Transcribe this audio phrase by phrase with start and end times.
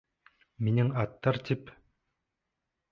[0.69, 1.73] Минең аттар тип...